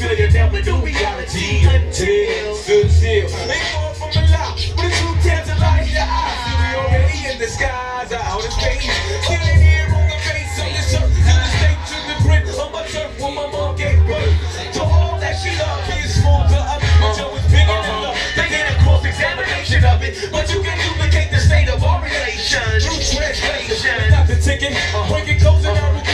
[0.00, 3.28] till you never knew reality until stood still.
[3.44, 6.40] They fall from the lot with a true tantalize your eyes.
[6.40, 8.88] See, we already in the skies, out of space.
[9.28, 12.72] Killing here on the face of the surf, you the state, to the print on
[12.72, 14.32] my turf when my mom gave birth.
[14.72, 18.16] To all that she loved, being small to us, but yo, it's bigger than love.
[18.40, 22.00] They did a cross examination of it, but you can duplicate the state of our
[22.00, 24.00] relations True translation.
[24.16, 24.72] Not the ticket,
[25.12, 26.09] break it closing out.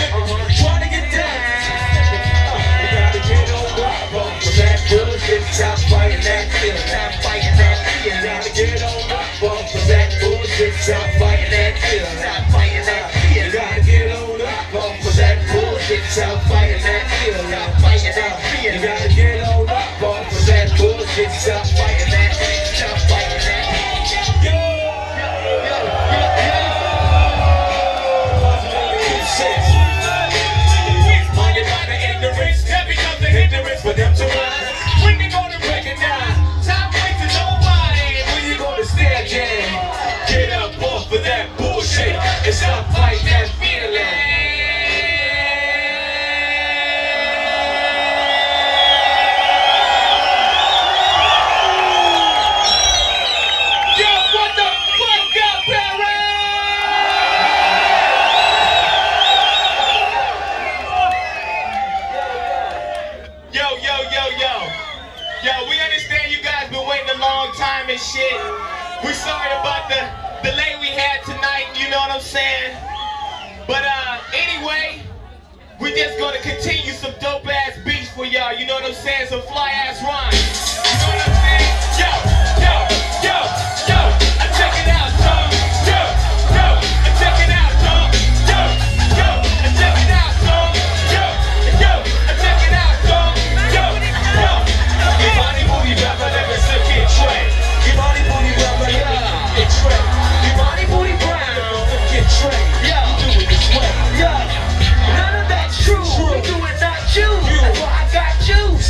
[77.07, 79.29] some dope ass beats for y'all, you know what I'm saying?
[79.29, 80.56] Some fly ass rhymes.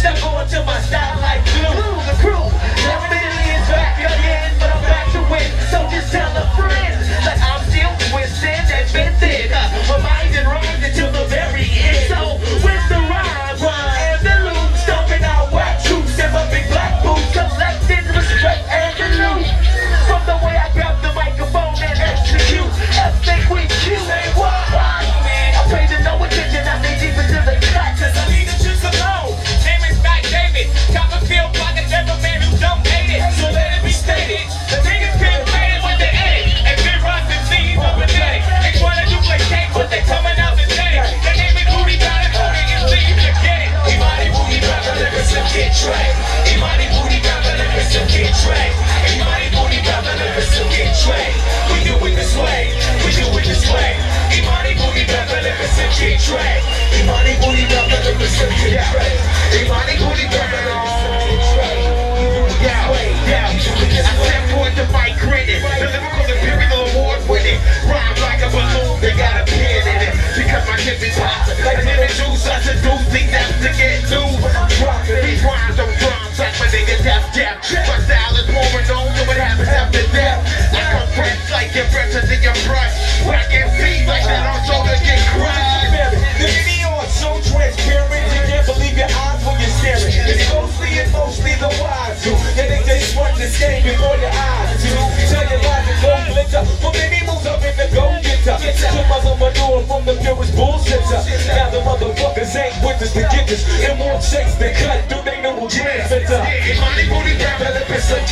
[0.07, 1.75] Stuck on to my style like glue.
[2.07, 2.47] The crew,
[2.87, 5.51] left millions back again, but I'm back to win.
[5.67, 8.31] So just tell a friend that I'm still with
[65.47, 67.61] The lyrical imperial award winning.
[67.85, 69.76] Rhyme like a balloon, they got a pin
[70.47, 71.51] Because my shit is hot.
[71.67, 74.23] Like lemon juice, I seduce these apps to get to.
[75.27, 77.59] These rhymes don't drums like my nigga Def Def.
[77.67, 80.47] My style is more known than what happens after death.
[80.71, 82.95] I compress like your breath is in your brush.
[83.27, 85.91] And feet like that on shoulder get crushed.
[86.39, 90.15] The video is so transparent, you can't believe your eyes when you're staring.
[90.31, 92.23] It's mostly and mostly the wise.
[92.55, 94.66] Yeah, they just run this game before your eyes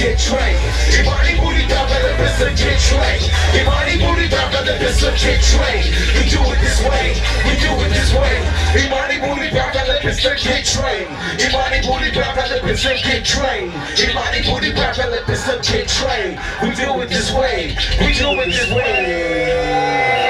[0.05, 0.57] get train.
[1.01, 3.21] Imani booty me suck get train.
[3.57, 5.85] Imani booty me suck get train.
[6.17, 7.17] We do it this way,
[7.47, 8.37] we do it this way.
[8.85, 11.09] Imani booty me suck get train.
[11.41, 13.73] Imani booty me suck get train.
[13.97, 16.39] Imani booty me suck get train.
[16.63, 20.24] We do it this way, we do it this way.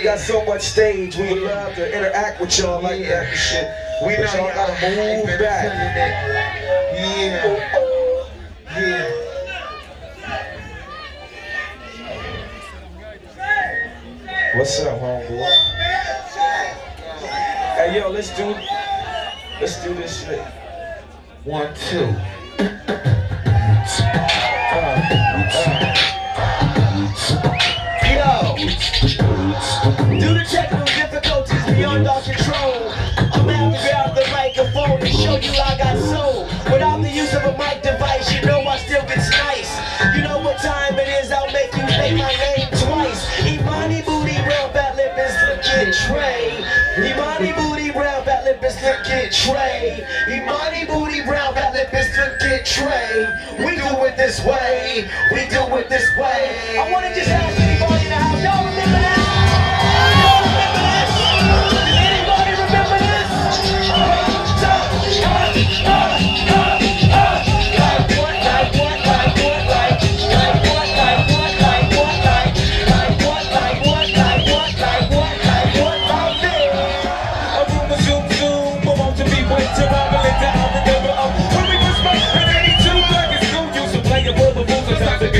[0.00, 1.14] We got so much stage.
[1.14, 3.70] We would love to interact with y'all like that and shit.
[4.02, 5.64] We know but y'all gotta move back.
[6.94, 7.44] Yeah.
[8.74, 9.10] Yeah.
[14.56, 15.50] What's up, homeboy?
[17.76, 18.56] Hey yo, let's do
[19.60, 20.42] let's do this shit.
[21.44, 22.16] One, two.
[32.04, 32.92] Control,
[33.32, 36.44] I'm out to grab the microphone and show you I got soul.
[36.72, 39.70] Without the use of a mic device, you know I still get nice.
[40.16, 43.20] You know what time it is, I'll make you say my name twice.
[43.44, 46.64] Imani booty, real fat lip is looking Trey.
[46.96, 50.06] Imani booty, brown fat lip is looking Trey.
[50.28, 53.28] Imani booty, brown fat lip is looking Trey.
[53.58, 56.78] We do it this way, we do it this way.
[56.80, 59.19] I wanna just ask anybody in the house, y'all remember this?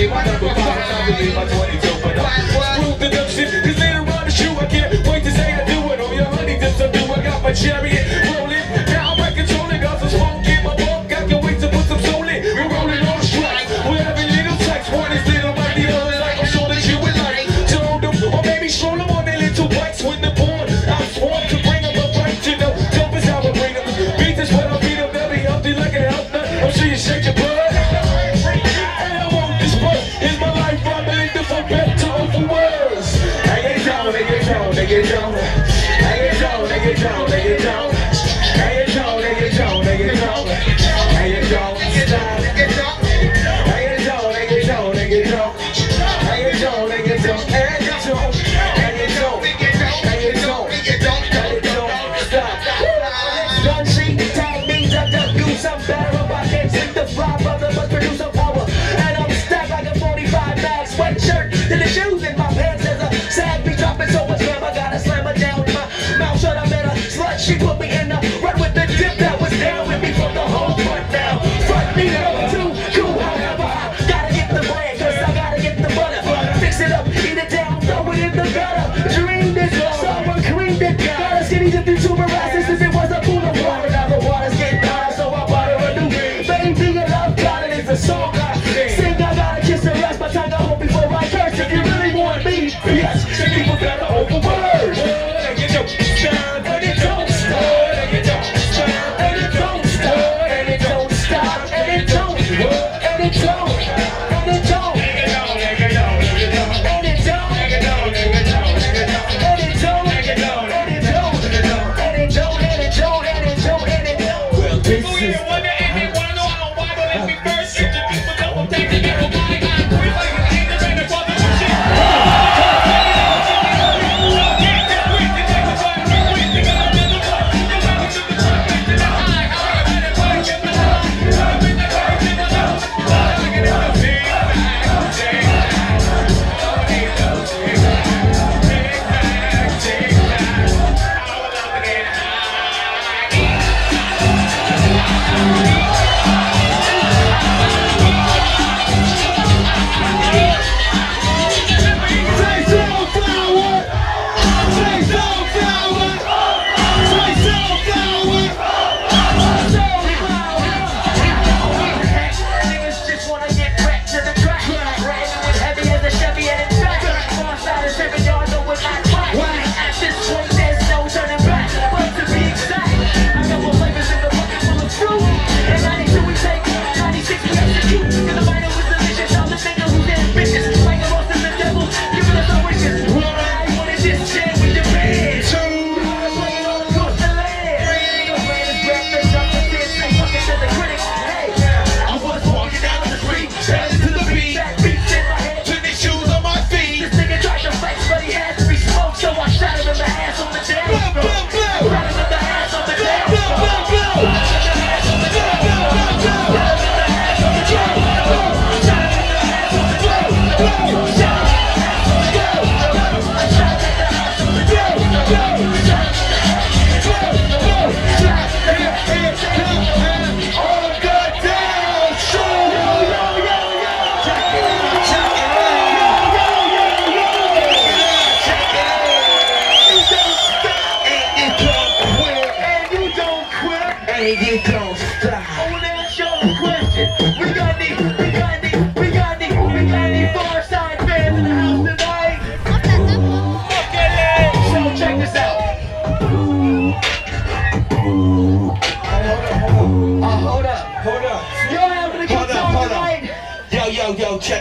[0.08, 4.24] My number five be my 22 but I'm screwed the dumb shit cause later on
[4.24, 6.00] the shoe I can't wait to say I do it.
[6.00, 7.99] On your honey dips I do I got my chariot
[34.90, 35.59] get down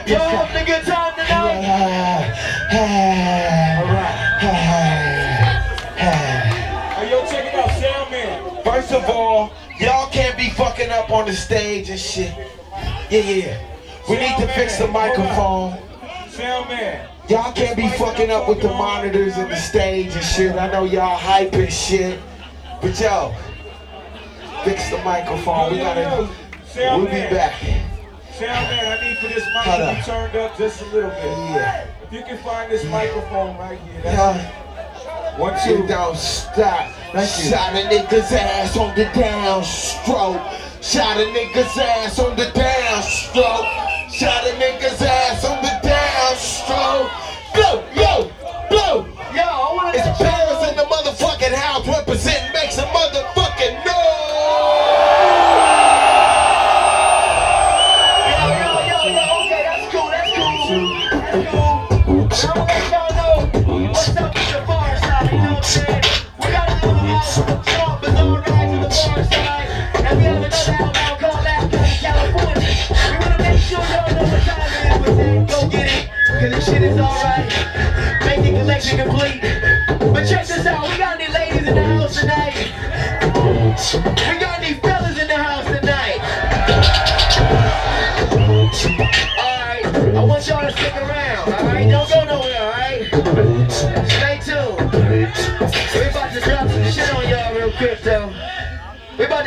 [0.09, 1.61] Y'all having a good time tonight?
[6.97, 8.63] Hey, yo, check it out, Sound Man.
[8.63, 12.35] First of all, y'all can't be fucking up on the stage and shit.
[13.11, 13.61] Yeah, yeah.
[14.09, 15.77] We need to fix the microphone.
[16.29, 17.07] Sound Man.
[17.27, 20.55] Y'all can't be fucking up with the monitors and the stage and shit.
[20.55, 22.19] I know y'all hype and shit.
[22.81, 23.35] But yo,
[24.63, 25.71] fix the microphone.
[25.71, 26.27] We gotta,
[26.75, 27.53] we'll be back.
[28.39, 29.97] Sound Man, I need for this mic Hold to up.
[29.97, 31.23] be turned up just a little bit.
[31.25, 31.85] Yeah.
[32.03, 35.37] If you can find this microphone right here, that's Yeah.
[35.37, 35.87] one, You two.
[35.87, 36.87] don't stop.
[37.11, 40.39] Shot a nigga's ass on the downstroke.
[40.81, 43.67] Shot a nigga's ass on the downstroke.
[44.09, 47.09] Shot a nigga's ass on the downstroke.
[47.53, 48.31] Blow, blow,
[48.69, 49.05] blow.
[49.35, 50.17] Yo, I wanna It's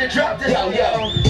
[0.09, 1.22] to drop this Yo, yo.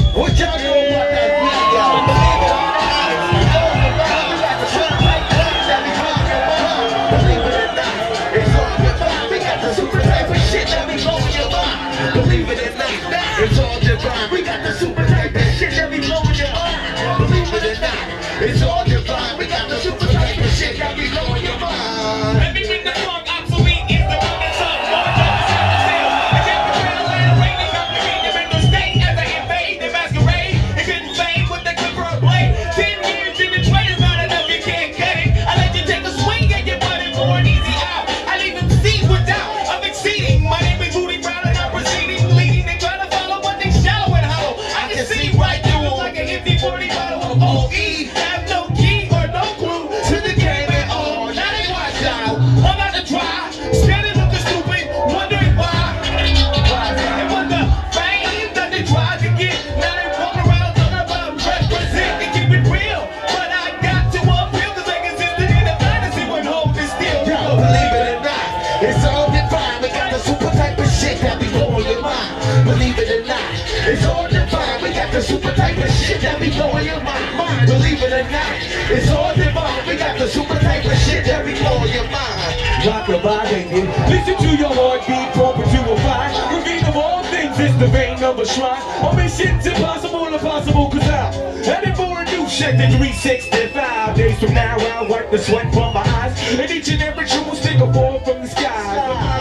[72.64, 73.52] Believe it or not,
[73.84, 74.82] it's all divine.
[74.82, 77.68] We got the super type of shit that be blowing your mind.
[77.68, 78.56] Believe it or not,
[78.88, 79.86] it's all divine.
[79.86, 82.88] We got the super type of shit that be blowing your mind.
[82.88, 83.88] Rock your body, baby.
[84.08, 86.32] Listen to your heartbeat, pumping to a fire.
[86.56, 88.82] Reveal of all things, it's the vein of a shrine.
[89.04, 94.40] All this shit's impossible, impossible, cause I'm headed for a new shit in 365 days
[94.40, 94.78] from now.
[94.80, 96.32] I'll wipe the sweat from my eyes.
[96.56, 99.33] And each and every true will stick a fall from the sky.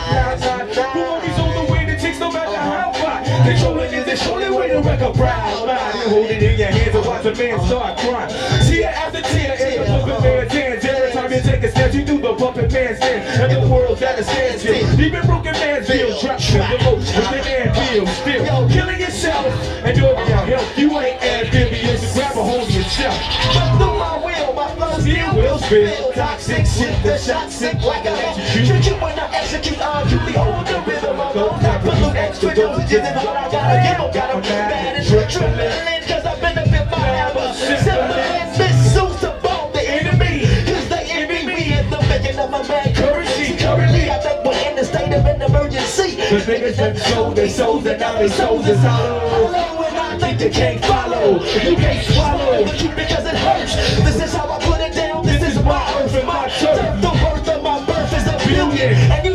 [3.45, 5.95] Controlling is the only way to wreck a proud mind.
[5.95, 8.31] You hold it in your hands and watch a man start crying.
[8.69, 10.85] Tear after tear in the puppet man's hands.
[10.85, 13.39] Every time you take a step, you do the puppet man's dance.
[13.39, 15.01] And the world's at a standstill.
[15.01, 18.69] Even broken man's feel trapped in the most with the anvil still.
[18.69, 19.47] Killing yourself
[19.85, 20.79] and doing your health.
[20.79, 23.19] You ain't amphibious, grab a hold of yourself.
[23.55, 26.13] But through my will, my flow still will spill.
[26.13, 28.67] Toxic shit, the shot sick like a electric.
[28.67, 31.21] Shoot you when I execute, I'll truly hold the rhythm.
[31.21, 34.13] I'm of the extra dosages and what I gotta give 'em.
[34.13, 37.55] Got 'em bad and trembling, cause I benefit my hammer.
[37.55, 38.15] Simple
[38.59, 40.47] this, so about the enemy.
[40.67, 43.57] Cause they envy me and the making of my man currency.
[43.57, 46.17] Currently, I think we're in a state of an emergency.
[46.29, 49.21] Cause niggas have sold their souls and now their souls is hollow.
[49.29, 51.41] Hello, and I think you can't follow.
[51.69, 53.75] You can't swallow the truth because it hurts.
[54.07, 55.25] This is how I put it down.
[55.27, 57.01] This is my earth and my turf.
[57.01, 58.95] The birth of my birth is a billion.
[59.13, 59.32] And you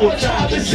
[0.00, 0.70] know what time is.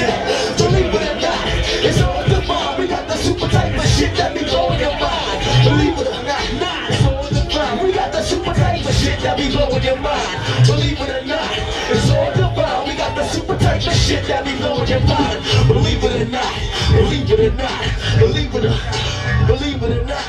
[0.57, 1.47] Believe it or not,
[1.83, 2.79] it's all in the mind.
[2.79, 5.37] We got the super type of shit that be blowing your mind.
[5.65, 7.81] Believe it or not, nah, it's all in the mind.
[7.81, 10.67] We got the super type of shit that be blowing your mind.
[10.67, 11.51] Believe it or not,
[11.89, 12.87] it's all in the mind.
[12.87, 15.39] We got the super type of shit that be blowing your mind.
[15.67, 16.53] Believe it or not,
[16.93, 17.81] believe it or not,
[18.19, 20.25] believe it or not, believe it or not.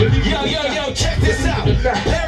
[0.00, 2.19] Yo, yo, yo, check this out.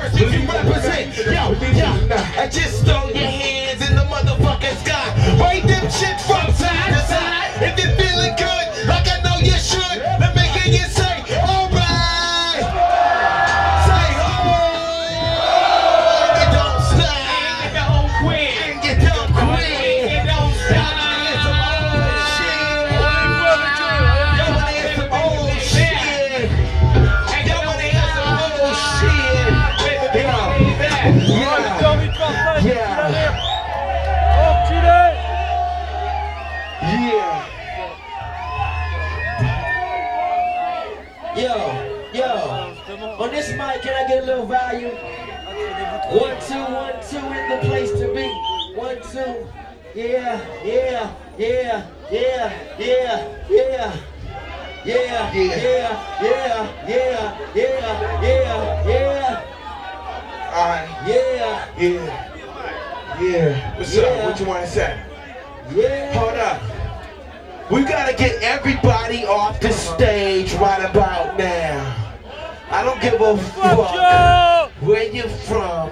[73.36, 75.90] fuck, where you from,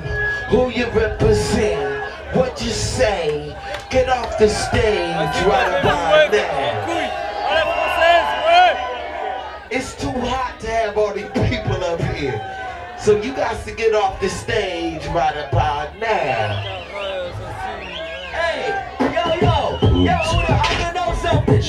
[0.48, 3.56] who you represent, what you say.
[3.90, 6.80] Get off the stage right about now.
[9.70, 12.40] It's too hot to have all these people up here.
[12.98, 16.60] So you got to get off the stage right about now.
[18.32, 21.60] Hey, yo, yo, yo, I know something.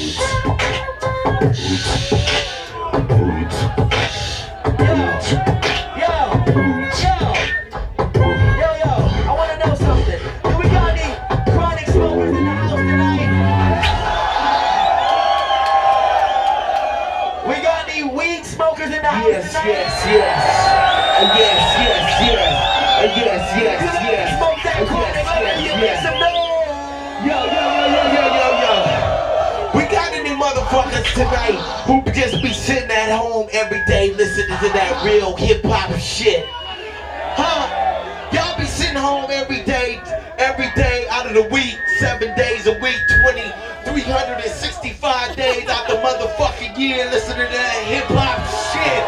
[31.13, 35.91] tonight who just be sitting at home every day listening to that real hip hop
[35.99, 36.45] shit.
[37.35, 37.67] Huh?
[38.31, 39.99] Y'all be sitting home every day,
[40.37, 43.41] every day out of the week, seven days a week, 20,
[43.91, 48.39] 365 days out the motherfucking year listening to that hip hop
[48.71, 49.03] shit.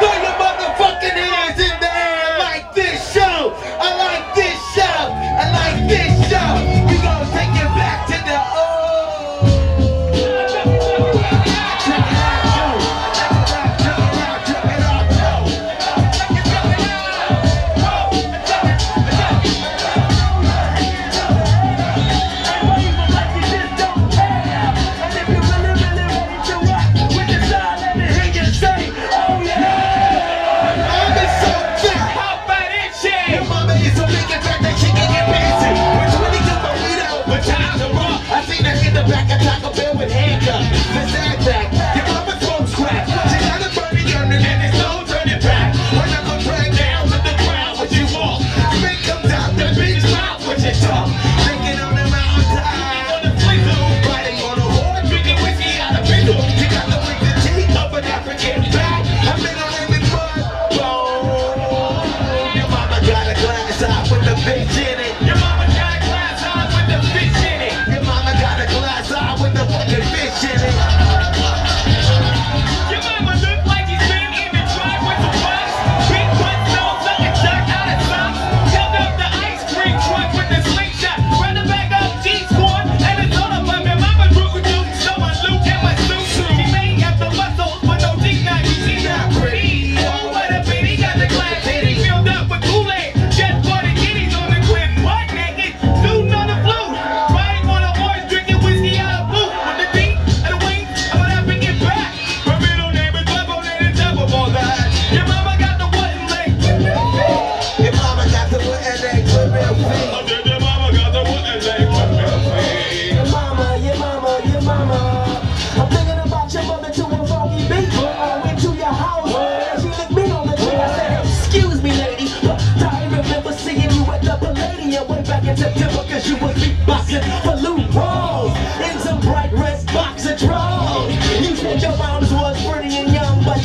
[0.00, 1.71] Throw your motherfucking hands in.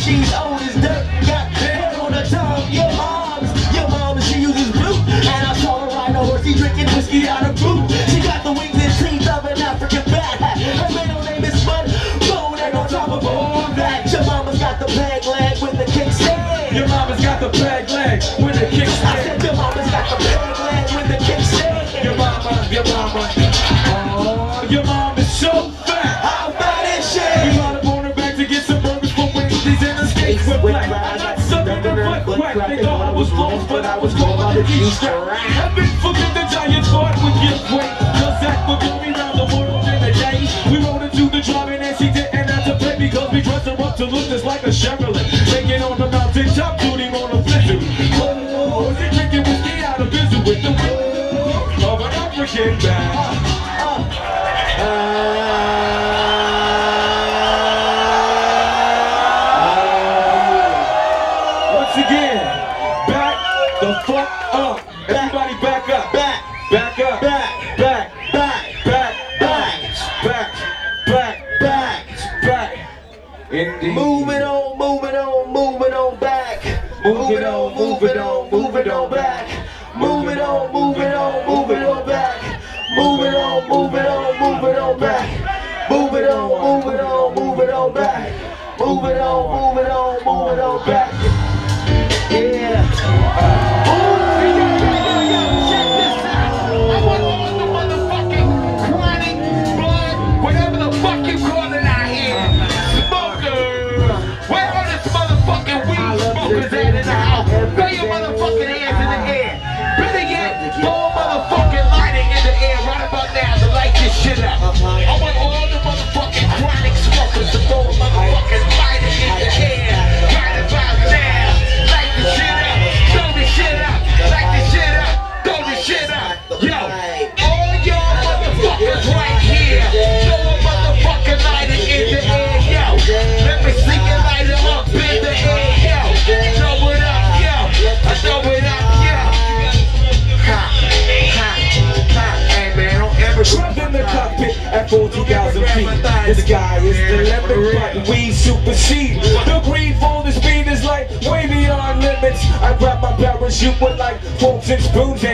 [0.07, 2.71] She's old as dirt, got hair on her tongue.
[2.71, 4.95] Your mom's, your mom, she uses blue.
[5.03, 7.91] And I saw her ride a horse, she drinking whiskey out of boot.
[8.07, 10.39] She got the wings and teeth of an African bat.
[10.39, 11.91] Her middle name is Bud,
[12.21, 15.83] Bone, and on top of all that, your mama's got the bag leg with the
[15.91, 16.71] kickstand.
[16.71, 19.46] Your mama's got the bag leg with the kickstand.
[32.55, 35.35] They thought I was lost, but I was taller than each strap.
[35.35, 37.91] Heaven forbid the Giants thought would give way.
[38.39, 40.47] That would get me the world in a day.
[40.71, 43.75] We rode into the driving and she didn't have to play because we dressed her
[43.83, 45.27] up to look just like a Chevrolet.
[45.51, 47.83] Taking on the mountain duty on a blizzard.
[48.15, 53.36] Oh, they drinking whiskey out of visit with the oh, of an African band.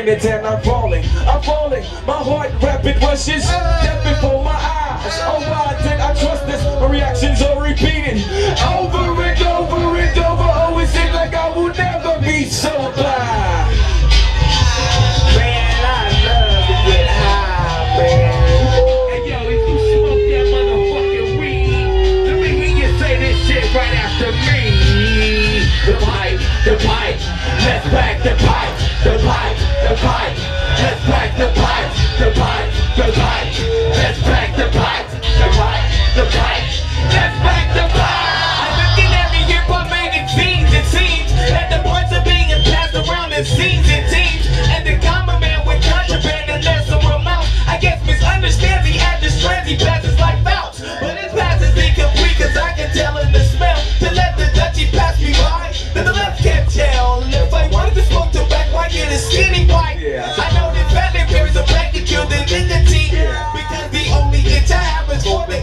[0.06, 0.62] came to town, I'm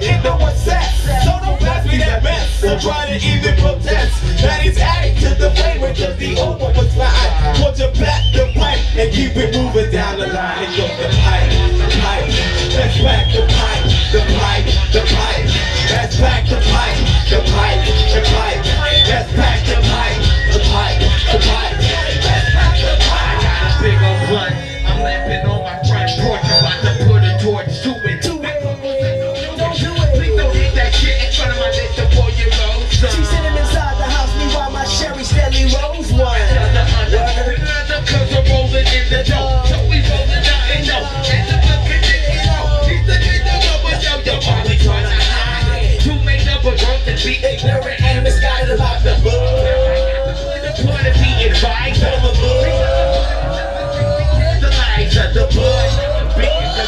[0.03, 0.89] even what's that.
[1.25, 4.21] So don't pass me that mess, or try to even protest.
[4.43, 7.31] that That is adding to the flavor, cause the old one was fine.
[7.61, 10.65] Put your back the pipe, and keep it moving down the line.
[10.65, 11.53] And yo, the pipe,
[12.01, 12.29] pipe,
[12.77, 15.49] let's back the pipe, the pipe, the pipe.
[15.91, 17.83] That's back the pipe, the pipe,
[18.15, 18.63] the pipe.
[19.07, 19.60] That's back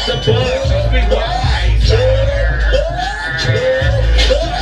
[0.05, 1.87] It's a bug, so be wise.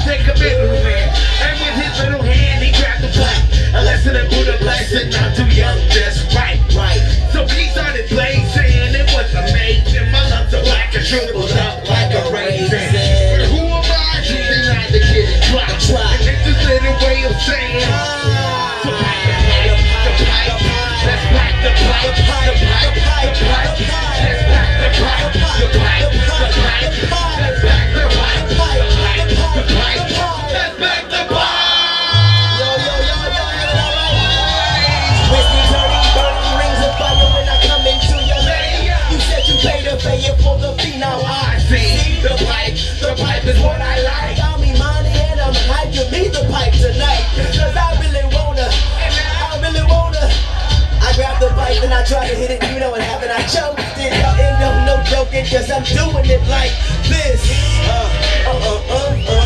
[0.05, 1.09] Take a middle man,
[1.41, 3.73] and with his little hand, he grabbed the pipe.
[3.73, 7.01] A lesson in Buddha blessing, not too young, that's right, right.
[7.33, 10.11] So he started blazing, it was amazing.
[10.11, 12.93] My lungs are like a shriveled up like a raisin.
[13.33, 15.01] But who am I to deny the
[16.21, 17.81] it's way of saying,
[18.85, 19.41] pipe the
[20.05, 20.61] the pipe,
[21.01, 22.70] let's pipe the pipe, the pipe.
[52.05, 53.31] Try to hit it, you know what happened.
[53.31, 54.15] I choked it.
[54.15, 56.71] Y'all ain't no, no joking, cause I'm doing it like
[57.11, 57.43] this.
[57.83, 58.07] Uh,
[58.47, 59.40] uh, uh, uh, uh,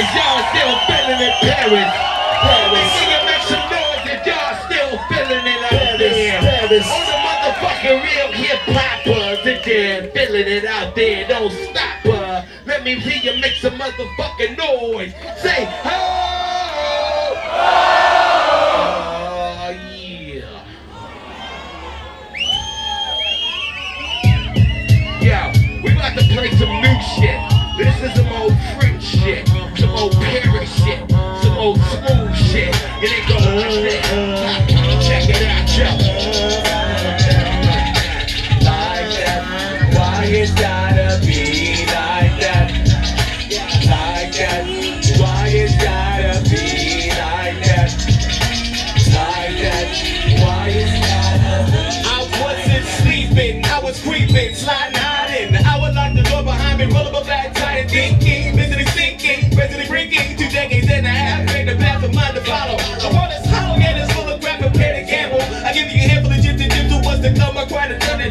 [0.00, 1.92] And y'all still feeling it, Paris?
[2.40, 2.88] Paris.
[2.96, 6.40] Can you make some noise if y'all still feeling it out there?
[6.40, 6.86] Paris.
[6.88, 11.28] On the motherfucking real hip hoppers and they're feeling it out there.
[11.28, 12.46] Don't stop, uh.
[12.64, 15.12] Let me hear you make some motherfucking noise.
[15.42, 16.09] Say, oh!
[30.00, 31.10] Old shit,
[31.42, 32.74] some old smooth shit.
[33.02, 34.29] It ain't gonna like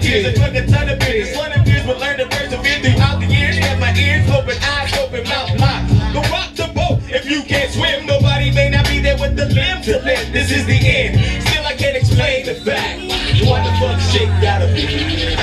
[0.10, 1.38] cried a ton of tears, I drunk a ton of beers.
[1.38, 3.58] One of fears will learn to persevere throughout the years.
[3.58, 5.90] Have my ears open, eyes open, mouth locked.
[6.14, 8.06] Go rock the boat if you can't swim.
[8.06, 10.32] Nobody may not be there with the limb to limb.
[10.32, 11.20] This is the end.
[11.48, 13.00] Still, I can't explain the fact.
[13.46, 15.39] Why the fuck shit gotta be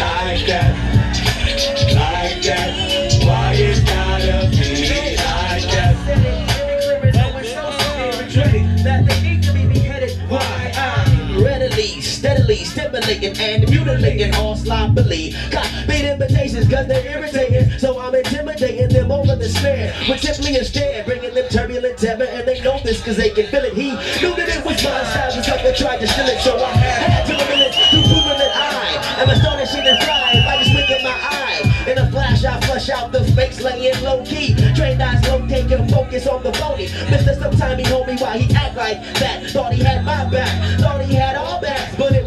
[13.06, 15.32] stimulating and mutilating all sloppily.
[15.50, 17.70] Copy invitations cause they're irritating.
[17.78, 19.94] So I'm intimidating them over the snare.
[20.08, 22.24] With simply stare, bringing them turbulent temper.
[22.24, 23.74] And they know this cause they can feel it.
[23.74, 23.90] He
[24.20, 26.40] knew that it was my style, just like I tried to steal it.
[26.40, 30.42] So I had to limit it to proving that I am astonishing and flying.
[30.42, 31.46] I just wink in my eye.
[31.86, 34.56] In a flash, I flush out the fakes laying low key.
[34.74, 36.88] Trained eyes locate your focus on the phony.
[37.06, 37.38] Mr.
[37.38, 39.48] Sometime he homie why he act like that.
[39.50, 41.60] Thought he had my back, thought he had all.
[41.60, 41.65] But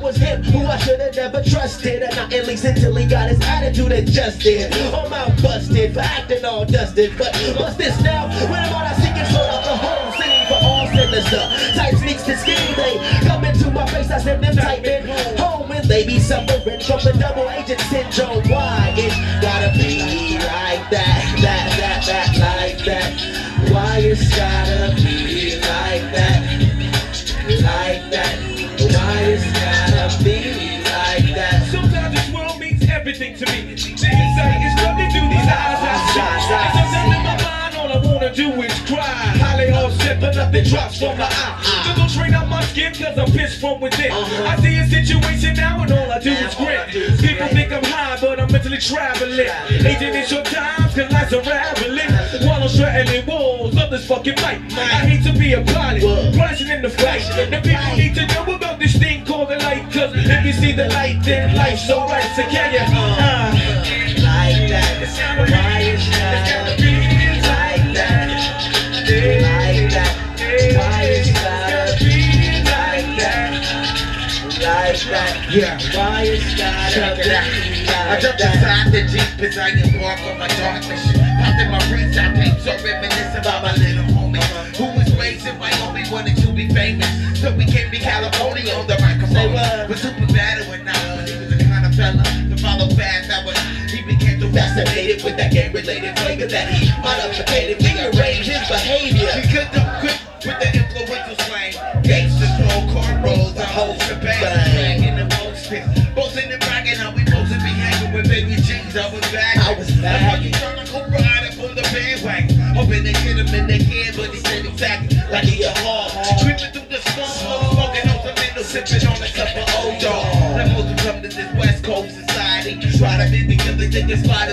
[0.10, 2.02] was him who I should have never trusted.
[2.02, 4.74] And not at least until he got his attitude adjusted.
[4.74, 7.16] I'm out busted for acting all dusted.
[7.18, 8.28] But what's this now?
[8.50, 11.44] When I'm on, I seek control of the whole scene for all sinister.
[11.78, 15.72] Type sneaks to scheme, they come into my face, I send them type in home
[15.72, 18.50] and they be suffering from the double agent syndrome.
[18.50, 23.72] Why it gotta be like that, that, that, that, like that?
[23.72, 24.89] Why it's gotta
[33.40, 33.72] to me.
[33.72, 36.20] Niggas say it's nothing to these eyes I see.
[36.20, 39.00] And sometimes in my mind, all I wanna do is cry.
[39.40, 41.84] Highly offset, but nothing drops from my eye.
[41.86, 44.12] Just don't train out my skin cause I'm pissed from within.
[44.12, 44.44] Uh-huh.
[44.44, 46.84] I see a situation now and all I do is grin.
[47.18, 49.48] People think I'm high, but I'm mentally traveling.
[49.88, 52.12] Aging in short times, cause life's unraveling.
[52.46, 54.60] While I'm straddling walls of this fucking fight.
[54.76, 56.04] I hate to be a pilot,
[56.36, 57.24] rising in the fight.
[57.50, 59.84] The people need to know about this thing called the light.
[59.92, 62.24] Cause if you see the light, then life's alright.
[62.36, 62.80] So can you?
[62.80, 63.56] Uh,
[64.20, 65.00] Like that,
[65.48, 66.92] why gotta be
[67.48, 68.28] like that,
[69.40, 70.12] like that?
[70.76, 72.20] Why gotta be
[72.68, 73.52] like that,
[74.60, 75.34] like that?
[75.50, 75.80] Yeah.
[75.96, 78.12] Why it's gotta Check it out.
[78.12, 78.56] I jumped that?
[78.56, 81.16] inside the Jeep as I embark on my dark mission.
[81.40, 84.44] Popped in my reach, I came so reminiscent about my little homie
[84.76, 87.08] who was raised in Wyoming, wanted to be famous.
[87.40, 88.39] So we came to California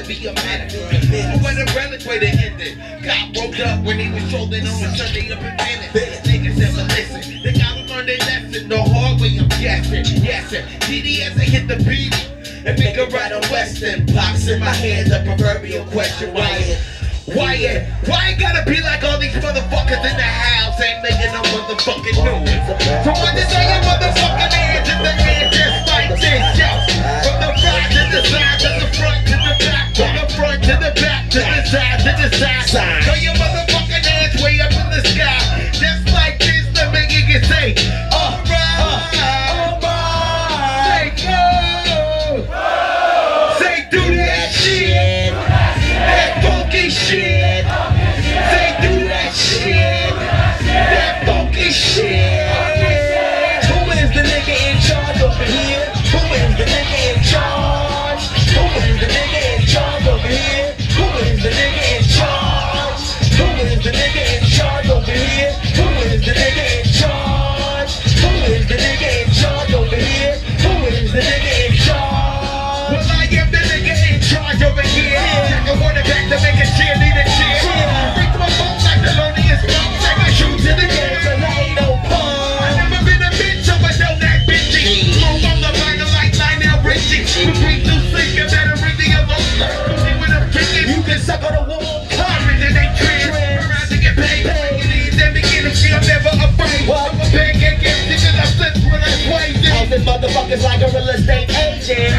[0.07, 0.71] be a man.
[0.71, 2.79] But when the relic way to end it.
[3.03, 6.23] Cop broke up when he was trolling on a Sunday up in Venice.
[6.23, 7.43] Niggas never listen.
[7.43, 10.07] They gotta learn their lesson the hard way, I'm guessing.
[10.23, 10.63] Yes, sir.
[10.63, 10.95] I
[11.43, 12.15] hit the beat.
[12.67, 14.07] And make a ride on Western.
[14.07, 16.33] Pops in my hand, the proverbial question.
[16.35, 16.79] Why?
[17.27, 17.91] Why it?
[18.07, 22.15] Why it gotta be like all these motherfuckers in the house ain't making no motherfucking
[22.23, 22.63] noise?
[23.03, 26.71] So why did all your motherfucking hands in the air just like this, yo?
[27.27, 28.76] From the front to the side,
[30.67, 33.05] to the back, to the side, to the side.
[33.05, 33.56] Throw your motherfucking
[91.47, 92.07] You can suck on the wall.
[92.11, 93.31] Congress and they trends.
[93.31, 94.47] Around to get paid.
[94.83, 96.89] Leave them beginning, see, I'm never afraid.
[96.89, 97.15] What?
[97.15, 99.55] I'm a big cause I flip when I sway.
[99.71, 102.15] Housing motherfuckers like a real estate agent.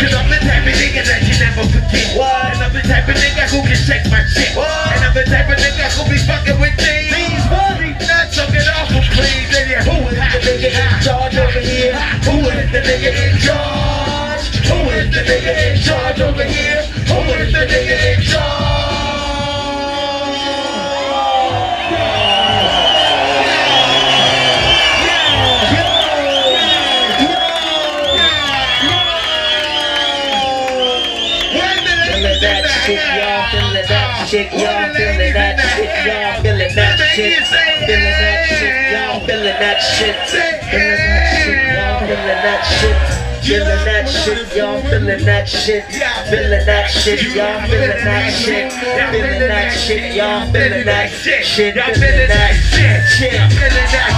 [0.00, 2.16] Cause I'm the type of nigga that you never forget.
[2.16, 2.52] What?
[2.52, 4.56] And I'm the type of nigga who can shake my shit.
[4.56, 4.68] What?
[4.96, 6.39] And I'm the type of nigga who be fucking
[34.30, 39.80] shit, y'all feeling that shit, y'all feeling that shit, feeling that shit, y'all feeling that
[39.82, 40.14] shit,
[40.70, 42.94] feeling that shit, y'all feeling that shit,
[43.42, 45.84] feeling that shit, y'all feeling that shit,
[46.30, 48.72] feeling that shit, y'all feeling that shit,
[49.10, 54.09] feeling that shit, y'all feeling that shit, shit, feeling that shit, shit,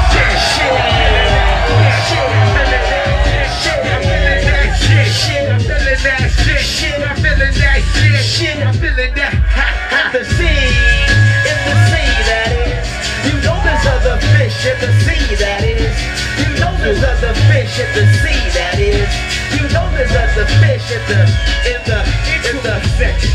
[14.62, 15.90] fish in the sea that is.
[16.38, 19.10] You know there's other fish in the sea that is.
[19.58, 21.22] You know there's other fish in the,
[21.66, 21.98] in the,
[22.46, 22.74] in the.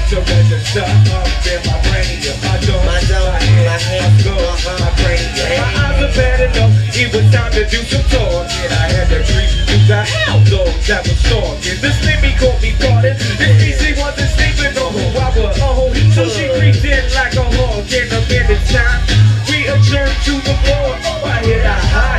[0.08, 2.16] to register up in my brain.
[2.48, 6.72] My dome, My dome, my hand, my brain, your My eyes are bad enough.
[6.96, 8.72] It was time to do some talking.
[8.72, 11.80] I had to treat you the hound dogs that was stalking.
[11.84, 13.16] This Slimmy caught me pardon.
[13.36, 15.60] This PC wasn't sleeping who I was.
[15.60, 19.04] Oh, so she creeped in like a hawk in a minute time.
[19.52, 21.07] We adjourned to the floor.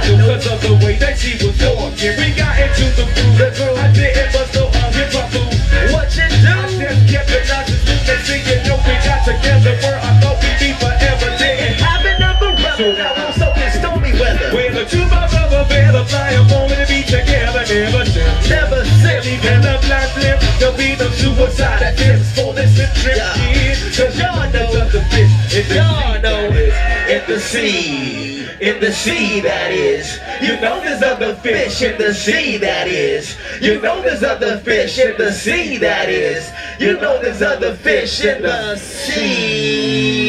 [0.09, 2.17] Because of the way that she was walking.
[2.17, 3.77] We got into the groove.
[3.77, 5.53] I didn't bust no uh, hip hop move.
[5.93, 6.49] What you do?
[6.49, 8.63] I just kept it nice and smooth and singing.
[8.65, 11.29] No, we got together where I thought we'd be forever.
[11.37, 14.49] Didn't I've been up a rebel, now I'm soaking stormy weather.
[14.57, 18.33] When the two my brother better fly on to be together, never tell.
[18.49, 19.61] Never Even since.
[19.61, 23.37] the blind flip, there'll be no suicide attempts for this trip Yeah.
[23.93, 24.88] Cause y'all know
[27.59, 30.19] sea, in the sea that is.
[30.41, 33.37] You know there's other fish in the sea that is.
[33.61, 36.51] You know there's other fish in the sea that is.
[36.79, 40.28] You know there's other fish in the sea.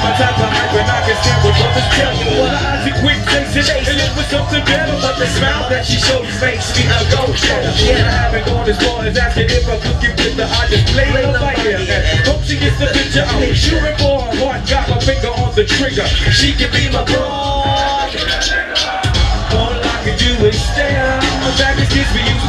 [0.00, 2.32] My type of hype when I can stand with others tell you.
[2.40, 6.28] Eyes are quick chasing, and it was something better, but the smile that she shows
[6.40, 7.72] makes me a go-getter.
[7.84, 10.86] Yeah, I haven't gone as far as asking if I'm looking with the I just
[10.92, 11.20] play the
[11.68, 11.80] ear.
[12.24, 13.24] Hope she gets the picture.
[13.28, 16.06] I'm shooting for her heart, got my finger on the trigger.
[16.32, 17.49] She can be my broad.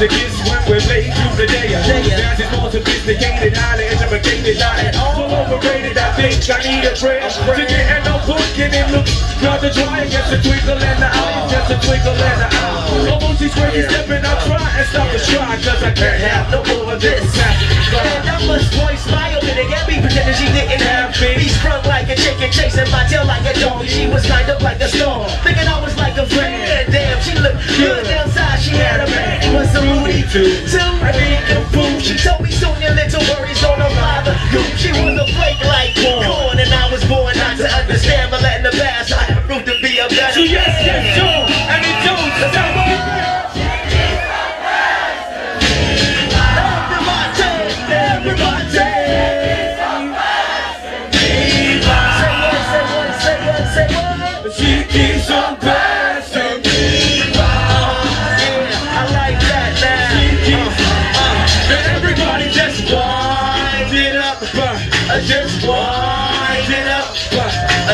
[0.08, 1.70] Kids to kiss when we played through the day.
[1.70, 5.98] Dance is more sophisticated, highly intoxicated, not at all overrated.
[5.98, 8.88] I think I need a prayer to get and no pushing it.
[8.90, 9.06] Look,
[9.42, 11.52] not the try against a twinkle in the eye, oh.
[11.52, 13.10] just a twinkle in the eye.
[13.14, 16.46] Almost each way you stepping, I try and stop the stride, cause I can't have
[16.50, 17.22] no more of this.
[17.22, 21.36] And I must voice smile and get me pretending she didn't have me.
[21.36, 22.01] Be sprung like
[22.42, 23.86] a chasing my tail like a dog.
[23.86, 26.92] She was kind of like a storm, thinking I was like a friend.
[26.92, 28.60] Damn, she looked good outside.
[28.60, 30.50] She had a man, he was a Rudy too.
[30.66, 32.00] Too big and fool.
[32.00, 34.34] She told me soon your little worries on her father.
[34.52, 38.42] Goop, she was a flake like corn, and I was born not to understand, but
[38.42, 39.14] letting the past.
[39.14, 40.34] I have proved to be a better.
[40.34, 42.22] So yes, yes, so, and it don't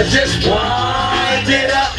[0.06, 1.96] just wind it up.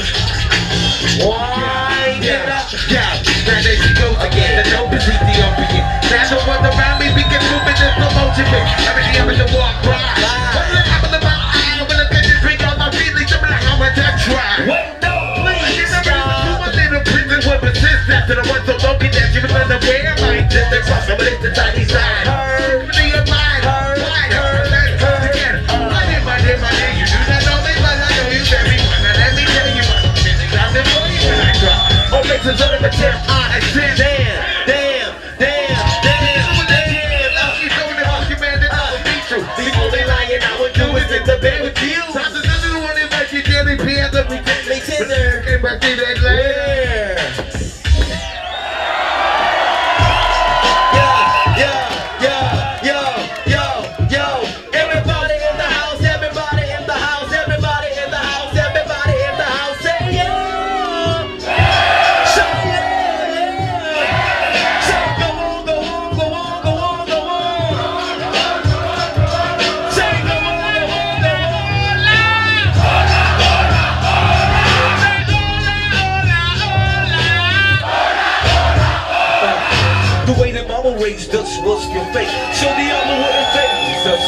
[1.19, 2.71] Wind it up.
[2.89, 4.63] Yeah, now there she goes again.
[4.63, 5.83] The dope is Ethiopian.
[6.07, 8.47] Now the one around me begin moving in slow motion.
[8.87, 9.99] Everything I'm in the walk by.
[9.99, 13.43] When the apple of my eye, when I get to drink all my feelings, I'm
[13.43, 14.53] like, how much I try.
[14.69, 16.65] Wait, no, please To stop.
[16.65, 20.15] a little prison with persistence to the one so broken that you was unaware.
[20.23, 21.68] My existence cross over the tiny
[32.39, 33.29] Makes a sort of attempt.
[33.29, 34.38] I ascend.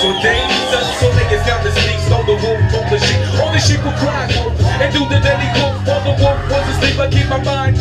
[0.01, 2.99] So days, us so niggas down the streets, on the roof, on the.
[3.37, 5.77] All the sheep will cry wolf, and do the daily wolf.
[5.85, 7.77] While the wolf was asleep, I keep my mind.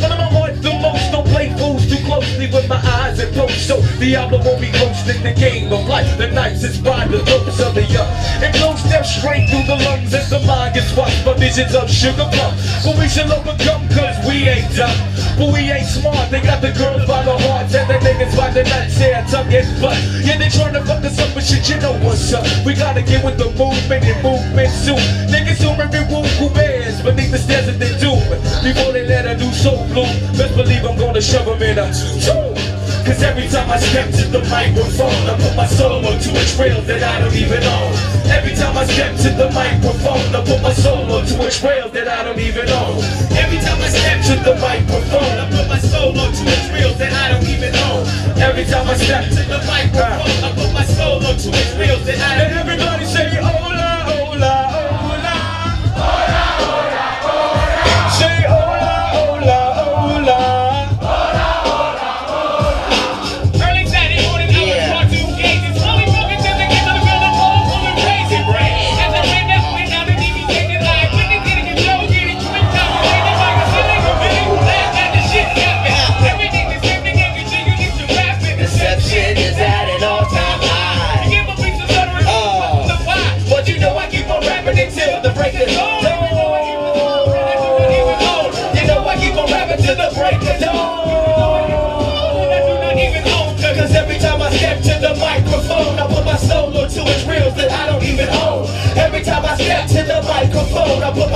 [0.00, 3.28] One of my heart the most, don't play fools too closely with my eyes and
[3.34, 3.60] closed.
[3.60, 6.08] So the album won't be hosting the game of life.
[6.16, 8.08] The nights is by the looks of the young.
[8.40, 11.90] And blow steps straight through the lungs as the mind gets washed by visions of
[11.90, 12.56] sugar plum.
[12.84, 15.09] But we shall overcome, cause we ain't dumb.
[15.40, 18.52] But we ain't smart, they got the girls by the hearts and the niggas by
[18.52, 19.96] the nuts, yeah, tuck it butt.
[20.20, 22.44] Yeah, they tryna fuck us up, but shit, you know what's up.
[22.60, 25.00] We gotta get with the movement and movement soon.
[25.32, 28.20] Niggas who every woo who bears beneath the stairs of their doom.
[28.60, 31.88] Before they let a new soul bloom, best believe I'm gonna shove them in a
[32.20, 32.52] tomb.
[33.08, 36.82] Cause every time I step to the microphone, I put my soul onto a trail
[36.82, 37.92] that I don't even own.
[38.28, 42.08] Every time I step to the microphone, I put my soul onto a trail that
[42.08, 43.00] I don't even own.
[43.40, 43.59] Every
[43.90, 47.74] step to the microphone, I put my soul onto a trail that I don't even
[47.90, 48.06] own.
[48.38, 52.18] Every time I step to the microphone, I put my soul onto a trail that
[52.18, 52.69] I don't even own.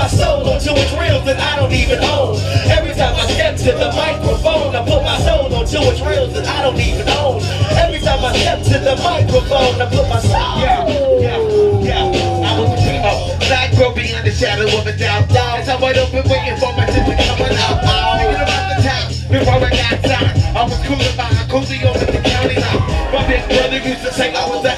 [0.05, 2.37] My soul onto its reels that I don't even own.
[2.69, 6.45] Every time I step to the microphone, I put my soul onto its reels that
[6.45, 7.41] I don't even own.
[7.73, 10.61] Every time I step to the microphone, I put my soul.
[10.61, 10.85] Yeah,
[11.25, 11.41] yeah,
[11.89, 12.45] yeah.
[12.45, 13.33] I was a primo.
[13.49, 15.25] Black girl beyond the shadow of a doubt.
[15.33, 17.81] As I wait up and waiting for my tip to come out.
[18.21, 20.37] Thinking about the time before I got signed.
[20.53, 22.85] I was cooling by a cozy over the county line.
[23.09, 24.77] My big brother used to say I was an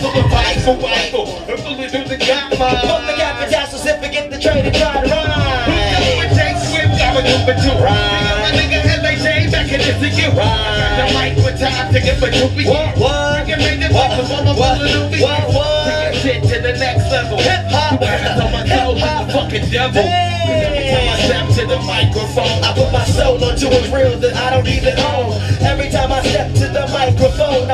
[0.00, 0.76] castle.
[0.76, 1.26] The for rifle.
[1.48, 3.16] I'm fully through the Fuck the guidelines.
[3.16, 6.18] captain, tassel, sip, forget the trade and try to rhyme.
[6.18, 7.76] With Jay Swift, I'm a number two.
[7.80, 10.30] My nigga LAJ back in this to you.
[10.30, 12.64] I got the mic with time to get my troopy.
[12.66, 13.46] What, what?
[13.46, 15.22] Made it possible, I'm What, of newbies.
[15.22, 16.14] what, what?
[16.14, 17.38] Take shit to the next level.
[17.38, 18.00] Hip hop.
[18.00, 20.00] Hands on my toes, the fucking devil.
[20.00, 24.34] Every time I step to the microphone, I put my soul onto its reels that
[24.36, 25.36] I don't even own.
[25.60, 27.29] Every time I step to the microphone,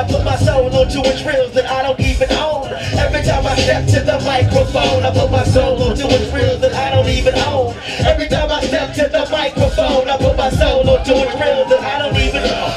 [0.07, 2.71] I put my soul onto its reels that I don't even own.
[2.95, 6.73] Every time I step to the microphone, I put my soul onto its reels that
[6.73, 7.75] I don't even own.
[8.07, 11.83] Every time I step to the microphone, I put my soul onto its reels that
[11.83, 12.71] I don't even own.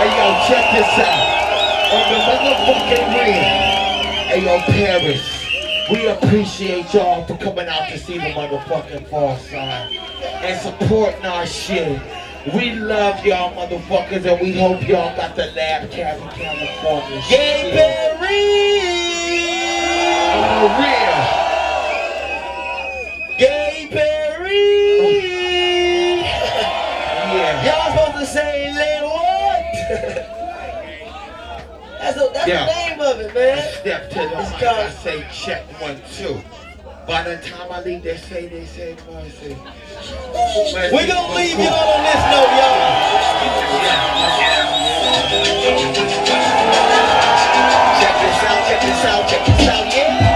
[0.00, 1.44] Hey yo, check this out.
[1.92, 3.44] On the motherfucking ring.
[4.24, 5.20] Hey yo, Paris.
[5.90, 9.92] We appreciate y'all for coming out to see the motherfucking Pharcyde
[10.40, 12.00] and supporting our shit.
[12.52, 17.70] We love y'all motherfuckers and we hope y'all got the lab Cali California Gay.
[17.72, 18.44] Perry!
[20.60, 21.18] For real.
[23.38, 24.60] Gay Perry!
[27.32, 27.64] Yeah.
[27.64, 29.64] Y'all supposed to say Lil what?
[31.98, 32.66] that's the, that's Yeah.
[32.66, 33.72] the name of it, man.
[33.80, 36.42] Step to the mic, I say check one, two.
[37.06, 39.56] By the time I leave, they say, they say, mercy.
[40.04, 43.04] We're gonna leave y'all on this note, y'all.
[48.00, 50.33] Check this out, check this out, check this out, yeah.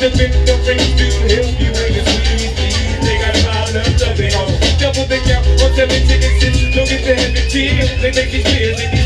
[0.00, 0.56] The bit the
[0.96, 1.72] to help you
[2.08, 2.56] squeeze.
[3.04, 3.36] They got
[4.34, 4.56] own.
[4.80, 5.04] Double
[7.04, 8.00] the heavy tears.
[8.00, 8.99] They make these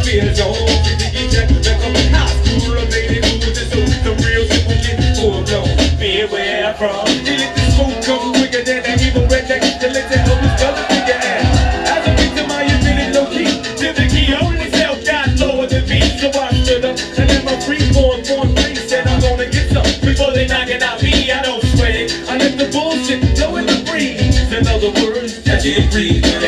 [25.96, 26.43] I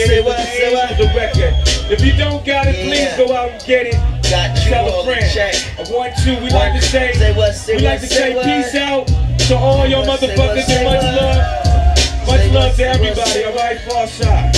[0.00, 0.06] California.
[0.06, 0.90] Say This what, is the say what?
[0.90, 1.54] of the record.
[1.92, 3.16] If you don't got it, please Yeah.
[3.16, 3.94] go out and get it.
[4.30, 5.26] Got you Tell a friend.
[5.34, 5.54] check.
[5.78, 8.44] Uh, One, two, we like to say, Say what, say we like to say what?
[8.44, 9.06] peace out
[9.48, 12.26] to all your motherfuckers and much love.
[12.26, 14.56] Much love to everybody, all right, Pharcyde.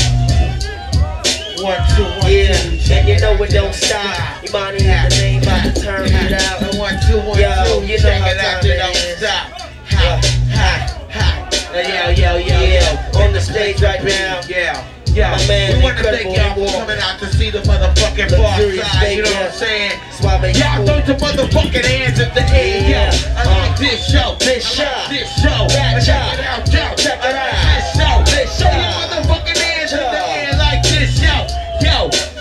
[1.62, 2.92] One, two, one, Yeah, two.
[2.92, 4.44] and you know it don't stop.
[4.44, 6.74] Imani is the name, about to turn it out.
[6.74, 7.86] One, two, one, Yo, two.
[7.86, 9.46] you know Check how it out, you it don't stop.
[9.92, 10.20] Ha,
[10.52, 11.48] ha, ha.
[11.72, 13.22] Yo, yo, yo, yo.
[13.24, 14.40] On the stage right now.
[14.48, 14.84] Yeah.
[15.12, 18.32] Yeah, My man, we want to thank y'all for coming out to see the motherfucking
[18.32, 19.16] Pharcyde.
[19.16, 19.92] You know what I'm saying?
[20.00, 22.88] That's why I make Y'all throw your motherfucking hands in the air, yo.
[22.88, 23.36] Yeah.
[23.36, 24.36] I Uh, like this show.
[24.40, 24.88] this show.
[24.88, 25.68] like this show.
[25.68, 26.32] That Check show.
[26.32, 26.84] it out, yo.
[26.96, 27.52] Check it out.
[27.52, 28.14] This show.
[28.24, 28.96] This Throw your show.
[29.04, 30.32] motherfucking hands in the Show.
[30.32, 31.36] air like this, yo.
[31.84, 31.96] Yo,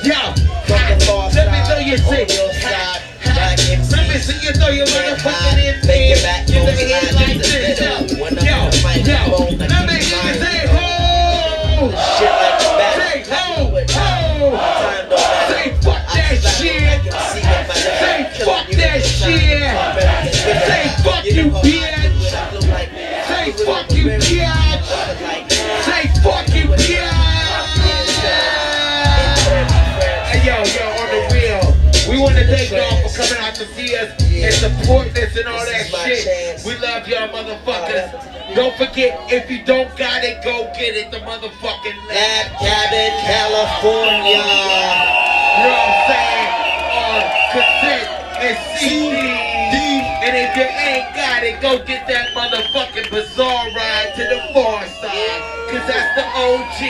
[0.07, 0.22] yo.
[0.63, 2.24] From the far Let me know you on say.
[2.24, 3.03] your side,
[3.36, 3.91] back MCs.
[3.91, 5.41] Let me see you throw your motherfucking
[21.42, 22.22] You you, know how I bitch.
[22.22, 22.34] do it.
[22.38, 23.26] I look like that.
[23.26, 24.30] Say I do it fuck you, bitch.
[24.30, 25.82] Look like that.
[25.89, 26.86] Say fuck you, bitch.
[30.30, 31.66] Hey, yo, yo, on the real.
[32.14, 35.48] We want to thank y'all for coming out to see us and supporting us and
[35.48, 36.62] all This that shit.
[36.66, 38.14] We love y'all motherfuckers.
[38.54, 41.10] Don't forget, if you don't got it, go get it.
[41.10, 44.46] The motherfucking Lab Cabin, California.
[45.58, 46.52] You know what I'm saying?
[47.02, 48.10] On cassette
[48.46, 49.42] and CD.
[50.22, 50.81] And if you
[51.44, 55.42] ain't got it, go get that motherfucking bizarre ride to the far side.
[55.70, 56.82] Cause that's the OG.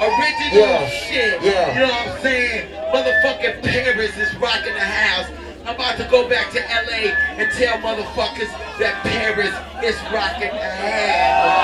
[0.00, 0.88] Original Yeah.
[0.88, 1.42] shit.
[1.42, 1.74] Yeah.
[1.74, 2.68] You know what I'm saying?
[2.92, 5.26] Motherfucking Paris is rocking the house.
[5.66, 10.70] I'm about to go back to LA and tell motherfuckers that Paris is rocking the
[10.76, 11.54] house.